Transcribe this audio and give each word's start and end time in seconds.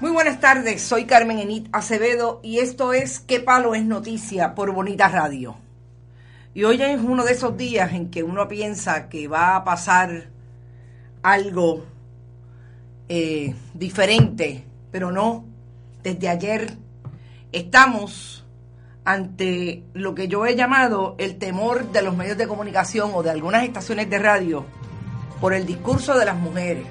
Muy 0.00 0.12
buenas 0.12 0.38
tardes, 0.38 0.80
soy 0.80 1.06
Carmen 1.06 1.40
Enit 1.40 1.66
Acevedo 1.72 2.38
y 2.44 2.60
esto 2.60 2.92
es 2.92 3.18
¿Qué 3.18 3.40
palo 3.40 3.74
es 3.74 3.84
noticia? 3.84 4.54
por 4.54 4.70
Bonita 4.72 5.08
Radio. 5.08 5.56
Y 6.54 6.62
hoy 6.62 6.80
es 6.80 7.00
uno 7.00 7.24
de 7.24 7.32
esos 7.32 7.56
días 7.56 7.92
en 7.92 8.08
que 8.08 8.22
uno 8.22 8.46
piensa 8.46 9.08
que 9.08 9.26
va 9.26 9.56
a 9.56 9.64
pasar 9.64 10.28
algo 11.20 11.84
eh, 13.08 13.56
diferente, 13.74 14.64
pero 14.92 15.10
no. 15.10 15.44
Desde 16.04 16.28
ayer 16.28 16.74
estamos 17.50 18.46
ante 19.04 19.82
lo 19.94 20.14
que 20.14 20.28
yo 20.28 20.46
he 20.46 20.54
llamado 20.54 21.16
el 21.18 21.38
temor 21.38 21.90
de 21.90 22.02
los 22.02 22.16
medios 22.16 22.38
de 22.38 22.46
comunicación 22.46 23.10
o 23.14 23.24
de 23.24 23.30
algunas 23.30 23.64
estaciones 23.64 24.08
de 24.08 24.20
radio 24.20 24.64
por 25.40 25.54
el 25.54 25.66
discurso 25.66 26.16
de 26.16 26.24
las 26.24 26.36
mujeres 26.36 26.86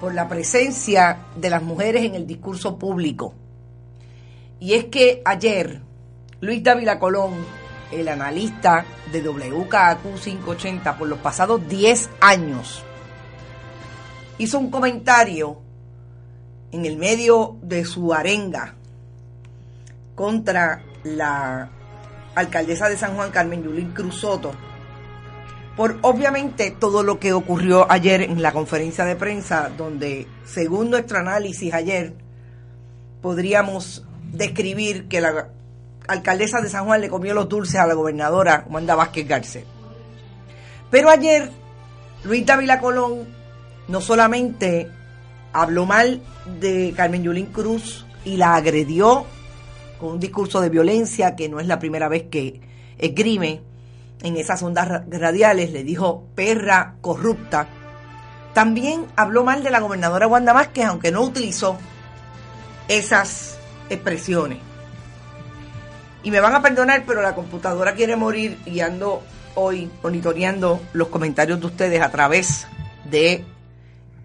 por 0.00 0.14
la 0.14 0.28
presencia 0.28 1.26
de 1.36 1.50
las 1.50 1.62
mujeres 1.62 2.04
en 2.04 2.14
el 2.14 2.26
discurso 2.26 2.78
público. 2.78 3.34
Y 4.60 4.74
es 4.74 4.86
que 4.86 5.22
ayer 5.24 5.80
Luis 6.40 6.62
Dávila 6.62 6.98
Colón, 6.98 7.34
el 7.90 8.08
analista 8.08 8.84
de 9.12 9.22
WKAQ 9.22 10.02
580 10.22 10.98
por 10.98 11.08
los 11.08 11.18
pasados 11.18 11.66
10 11.68 12.10
años, 12.20 12.82
hizo 14.38 14.58
un 14.58 14.70
comentario 14.70 15.58
en 16.70 16.84
el 16.84 16.96
medio 16.96 17.56
de 17.62 17.84
su 17.84 18.12
arenga 18.12 18.74
contra 20.14 20.82
la 21.04 21.70
alcaldesa 22.34 22.88
de 22.88 22.96
San 22.96 23.14
Juan, 23.14 23.30
Carmen 23.30 23.62
Yulín 23.62 23.92
Cruz 23.92 24.16
Soto, 24.16 24.52
por 25.78 25.96
obviamente 26.02 26.72
todo 26.72 27.04
lo 27.04 27.20
que 27.20 27.32
ocurrió 27.32 27.86
ayer 27.88 28.22
en 28.22 28.42
la 28.42 28.50
conferencia 28.50 29.04
de 29.04 29.14
prensa, 29.14 29.70
donde 29.78 30.26
según 30.44 30.90
nuestro 30.90 31.18
análisis 31.18 31.72
ayer, 31.72 32.14
podríamos 33.22 34.04
describir 34.32 35.06
que 35.06 35.20
la 35.20 35.50
alcaldesa 36.08 36.60
de 36.60 36.68
San 36.68 36.84
Juan 36.84 37.00
le 37.00 37.08
comió 37.08 37.32
los 37.32 37.48
dulces 37.48 37.76
a 37.76 37.86
la 37.86 37.94
gobernadora 37.94 38.66
Wanda 38.68 38.96
Vázquez 38.96 39.28
Garcés. 39.28 39.64
Pero 40.90 41.10
ayer 41.10 41.48
Luis 42.24 42.44
Dávila 42.44 42.80
Colón 42.80 43.28
no 43.86 44.00
solamente 44.00 44.90
habló 45.52 45.86
mal 45.86 46.20
de 46.58 46.92
Carmen 46.96 47.22
Yulín 47.22 47.46
Cruz 47.46 48.04
y 48.24 48.36
la 48.36 48.56
agredió 48.56 49.26
con 50.00 50.14
un 50.14 50.18
discurso 50.18 50.60
de 50.60 50.70
violencia 50.70 51.36
que 51.36 51.48
no 51.48 51.60
es 51.60 51.68
la 51.68 51.78
primera 51.78 52.08
vez 52.08 52.24
que 52.24 52.60
esgrime, 52.98 53.60
en 54.22 54.36
esas 54.36 54.62
ondas 54.62 54.88
radiales, 55.08 55.70
le 55.72 55.84
dijo 55.84 56.24
perra 56.34 56.94
corrupta. 57.00 57.68
También 58.54 59.06
habló 59.16 59.44
mal 59.44 59.62
de 59.62 59.70
la 59.70 59.80
gobernadora 59.80 60.26
Wanda 60.26 60.52
Vázquez, 60.52 60.86
aunque 60.86 61.12
no 61.12 61.22
utilizó 61.22 61.78
esas 62.88 63.58
expresiones. 63.88 64.58
Y 66.22 66.30
me 66.30 66.40
van 66.40 66.54
a 66.54 66.62
perdonar, 66.62 67.04
pero 67.06 67.22
la 67.22 67.34
computadora 67.34 67.94
quiere 67.94 68.16
morir 68.16 68.58
y 68.66 68.80
ando 68.80 69.22
hoy 69.54 69.90
monitoreando 70.02 70.80
los 70.92 71.08
comentarios 71.08 71.60
de 71.60 71.66
ustedes 71.66 72.02
a 72.02 72.10
través 72.10 72.66
de 73.08 73.44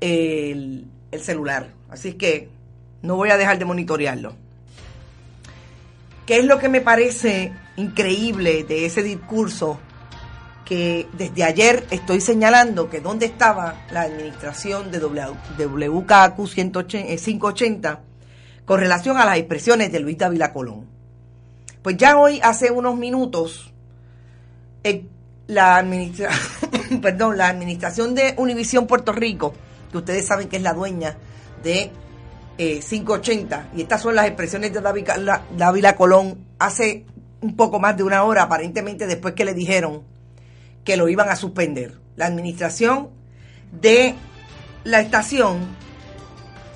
el, 0.01 0.87
el 1.11 1.21
celular. 1.21 1.67
Así 1.89 2.13
que 2.13 2.49
no 3.01 3.15
voy 3.15 3.29
a 3.29 3.37
dejar 3.37 3.59
de 3.59 3.65
monitorearlo. 3.65 4.33
¿Qué 6.25 6.37
es 6.37 6.45
lo 6.45 6.57
que 6.57 6.69
me 6.69 6.81
parece 6.81 7.53
increíble 7.75 8.63
de 8.63 8.85
ese 8.85 9.03
discurso 9.03 9.79
que 10.65 11.07
desde 11.13 11.43
ayer 11.43 11.85
estoy 11.91 12.21
señalando 12.21 12.89
que 12.89 13.01
dónde 13.01 13.25
estaba 13.25 13.85
la 13.91 14.01
administración 14.01 14.91
de 14.91 14.99
WKQ 14.99 16.49
580 16.53 18.01
con 18.65 18.79
relación 18.79 19.17
a 19.17 19.25
las 19.25 19.37
expresiones 19.37 19.91
de 19.91 19.99
Luis 19.99 20.17
Dávila 20.17 20.53
Colón. 20.53 20.87
Pues 21.81 21.97
ya 21.97 22.17
hoy, 22.17 22.39
hace 22.41 22.71
unos 22.71 22.95
minutos, 22.95 23.73
eh, 24.85 25.05
la, 25.47 25.75
administra 25.77 26.29
perdón, 27.01 27.37
la 27.37 27.49
administración 27.49 28.15
de 28.15 28.35
Univisión 28.37 28.87
Puerto 28.87 29.11
Rico, 29.11 29.53
que 29.91 29.97
ustedes 29.97 30.25
saben 30.25 30.47
que 30.47 30.57
es 30.57 30.63
la 30.63 30.73
dueña 30.73 31.17
de 31.61 31.91
580, 32.57 33.57
eh, 33.57 33.63
y 33.75 33.81
estas 33.81 34.01
son 34.01 34.15
las 34.15 34.27
expresiones 34.27 34.71
de 34.71 34.81
Dávila 35.57 35.95
Colón 35.97 36.37
hace 36.57 37.05
un 37.43 37.55
poco 37.57 37.79
más 37.79 37.97
de 37.97 38.03
una 38.03 38.23
hora, 38.23 38.43
aparentemente 38.43 39.05
después 39.05 39.33
que 39.33 39.45
le 39.45 39.53
dijeron 39.53 40.03
que 40.85 40.97
lo 40.97 41.09
iban 41.09 41.29
a 41.29 41.35
suspender. 41.35 41.99
La 42.15 42.25
administración 42.25 43.09
de 43.71 44.15
la 44.85 45.01
estación 45.01 45.59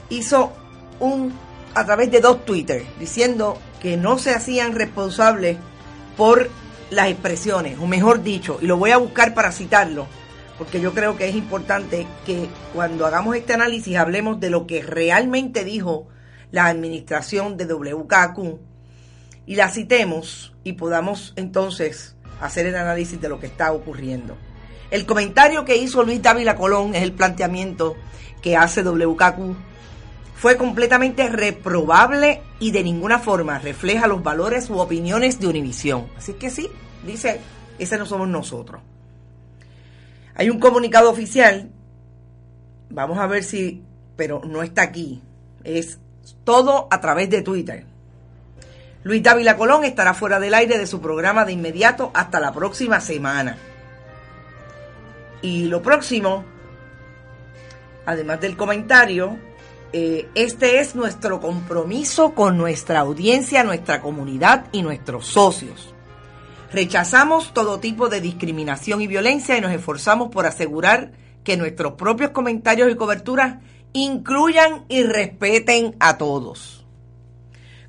hizo 0.10 0.54
un 1.00 1.34
a 1.74 1.86
través 1.86 2.12
de 2.12 2.22
dos 2.22 2.44
Twitter 2.44 2.84
diciendo 3.00 3.58
que 3.82 3.98
no 3.98 4.18
se 4.18 4.32
hacían 4.32 4.74
responsables 4.74 5.58
por 6.18 6.50
las 6.90 7.10
expresiones, 7.10 7.78
o 7.80 7.86
mejor 7.86 8.24
dicho, 8.24 8.58
y 8.62 8.66
lo 8.66 8.78
voy 8.78 8.92
a 8.92 8.98
buscar 8.98 9.34
para 9.34 9.52
citarlo, 9.52 10.08
porque 10.58 10.82
yo 10.82 10.94
creo 10.94 11.16
que 11.16 11.30
es 11.30 11.36
importante 11.36 12.08
que 12.26 12.50
cuando 12.74 13.06
hagamos 13.06 13.36
este 13.36 13.54
análisis 13.54 13.96
hablemos 13.98 14.40
de 14.40 14.50
lo 14.50 14.66
que 14.66 14.82
realmente 14.82 15.64
dijo 15.64 16.08
la 16.52 16.66
administración 16.68 17.58
de 17.58 17.66
WKQ 17.66 18.67
y 19.48 19.56
la 19.56 19.70
citemos 19.70 20.54
y 20.64 20.74
podamos 20.74 21.34
entonces 21.38 22.16
hacer 22.40 22.68
el 22.68 22.76
análisis 22.76 23.20
de 23.20 23.30
lo 23.30 23.40
que 23.40 23.48
está 23.48 23.72
ocurriendo. 23.72 24.38
El 24.92 25.06
comentario 25.06 25.66
que 25.66 25.78
hizo 25.78 26.04
Luis 26.04 26.22
Dávila 26.22 26.56
Colón 26.56 26.94
es 26.94 27.02
el 27.02 27.14
planteamiento 27.14 27.96
que 28.42 28.56
hace 28.56 28.84
WKQ 28.84 29.56
fue 30.36 30.56
completamente 30.56 31.30
reprobable 31.30 32.42
y 32.60 32.72
de 32.72 32.84
ninguna 32.84 33.20
forma 33.20 33.58
refleja 33.58 34.06
los 34.06 34.22
valores 34.22 34.70
u 34.70 34.78
opiniones 34.78 35.40
de 35.40 35.48
Univisión. 35.48 36.08
Así 36.16 36.34
que 36.34 36.52
sí, 36.52 36.70
dice, 37.06 37.40
ese 37.80 37.98
no 37.98 38.06
somos 38.06 38.28
nosotros. 38.28 38.82
Hay 40.36 40.50
un 40.50 40.60
comunicado 40.60 41.10
oficial, 41.10 41.72
vamos 42.90 43.18
a 43.18 43.26
ver 43.26 43.44
si, 43.44 43.82
pero 44.16 44.42
no 44.46 44.62
está 44.62 44.84
aquí, 44.84 45.24
es 45.64 46.00
todo 46.44 46.88
a 46.92 47.02
través 47.02 47.30
de 47.30 47.42
Twitter. 47.42 47.97
Luis 49.08 49.24
Dávila 49.24 49.56
Colón 49.56 49.86
estará 49.86 50.14
fuera 50.14 50.38
del 50.38 50.54
aire 50.54 50.78
de 50.78 50.86
su 50.86 51.00
programa 51.00 51.46
de 51.46 51.54
inmediato 51.54 52.12
hasta 52.14 52.42
la 52.42 52.52
próxima 52.52 53.00
semana. 53.00 53.58
Y 55.42 55.68
lo 55.68 55.82
próximo, 55.82 56.44
además 58.06 58.42
del 58.42 58.58
comentario, 58.58 59.38
eh, 59.94 60.28
este 60.36 60.82
es 60.82 60.94
nuestro 60.94 61.40
compromiso 61.40 62.34
con 62.34 62.58
nuestra 62.58 63.00
audiencia, 63.00 63.64
nuestra 63.64 64.02
comunidad 64.02 64.66
y 64.74 64.82
nuestros 64.82 65.26
socios. 65.28 65.96
Rechazamos 66.74 67.54
todo 67.54 67.80
tipo 67.80 68.10
de 68.10 68.20
discriminación 68.20 69.02
y 69.02 69.08
violencia 69.08 69.58
y 69.58 69.62
nos 69.62 69.72
esforzamos 69.72 70.28
por 70.28 70.46
asegurar 70.46 71.14
que 71.46 71.56
nuestros 71.56 71.94
propios 71.94 72.32
comentarios 72.32 72.92
y 72.92 72.96
coberturas 72.96 73.60
incluyan 73.94 74.84
y 74.90 75.04
respeten 75.04 75.96
a 76.02 76.18
todos. 76.18 76.87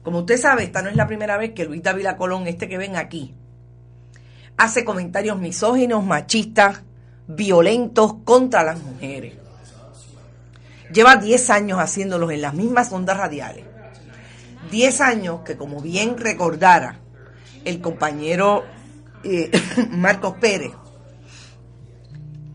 Como 0.08 0.20
usted 0.20 0.38
sabe, 0.38 0.64
esta 0.64 0.81
no 0.81 0.88
es 0.88 0.96
la 0.96 1.06
primera 1.06 1.37
vez 1.37 1.52
que 1.52 1.66
Luis 1.66 1.82
Dávila 1.82 2.16
Colón, 2.16 2.46
este 2.46 2.66
que 2.66 2.78
ven 2.78 2.96
aquí, 2.96 3.34
hace 4.56 4.82
comentarios 4.82 5.38
misóginos, 5.38 6.02
machistas, 6.02 6.81
violentos 7.26 8.14
contra 8.25 8.64
las 8.64 8.81
mujeres. 8.81 9.34
Lleva 10.90 11.16
10 11.16 11.50
años 11.50 11.78
haciéndolos 11.78 12.31
en 12.31 12.40
las 12.40 12.55
mismas 12.55 12.90
ondas 12.90 13.19
radiales. 13.19 13.66
10 14.70 15.00
años 15.02 15.40
que, 15.44 15.58
como 15.58 15.82
bien 15.82 16.16
recordara 16.16 17.00
el 17.66 17.82
compañero 17.82 18.64
eh, 19.25 19.50
Marcos 19.90 20.37
Pérez, 20.40 20.72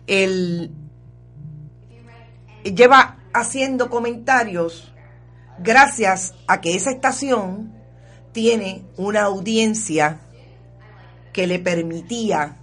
él 0.07 0.71
lleva 2.63 3.19
haciendo 3.31 3.91
comentarios 3.91 4.92
gracias 5.59 6.33
a 6.47 6.61
que 6.61 6.75
esa 6.75 6.91
estación 6.91 7.73
tiene 8.31 8.85
una 8.97 9.23
audiencia 9.23 10.21
que 11.31 11.47
le 11.47 11.59
permitía 11.59 12.59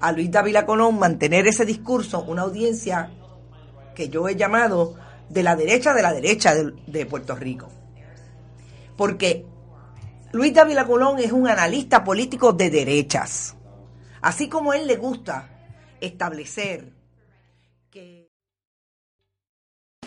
a 0.00 0.12
Luis 0.12 0.30
Dávila 0.30 0.66
Colón 0.66 0.98
mantener 0.98 1.46
ese 1.46 1.64
discurso, 1.64 2.24
una 2.24 2.42
audiencia 2.42 3.10
que 3.94 4.08
yo 4.08 4.28
he 4.28 4.36
llamado 4.36 4.96
de 5.28 5.42
la 5.42 5.56
derecha 5.56 5.94
de 5.94 6.02
la 6.02 6.12
derecha 6.12 6.54
de, 6.54 7.06
Puerto 7.06 7.36
Rico. 7.36 7.68
Porque 8.96 9.46
Luis 10.32 10.52
Dávila 10.52 10.86
Colón 10.86 11.18
es 11.18 11.32
un 11.32 11.48
analista 11.48 12.04
político 12.04 12.52
de 12.52 12.70
derechas. 12.70 13.54
Así 14.20 14.48
como 14.48 14.72
a 14.72 14.76
él 14.76 14.86
le 14.86 14.96
gusta 14.96 15.48
establecer 16.00 16.92